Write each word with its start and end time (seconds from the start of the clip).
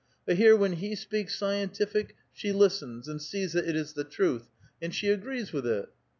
But 0.25 0.37
here 0.37 0.55
when 0.55 0.71
he 0.77 0.95
speaks 0.95 1.37
scientific, 1.37 2.15
she 2.33 2.51
listens 2.51 3.07
and 3.07 3.21
sees 3.21 3.53
that 3.53 3.69
it 3.69 3.75
is 3.75 3.93
the 3.93 4.03
truth, 4.03 4.47
and 4.81 4.91
she 4.95 5.09
agrees 5.11 5.53
with 5.53 5.67
it. 5.67 5.89